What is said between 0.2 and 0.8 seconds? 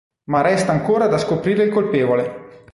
Ma resta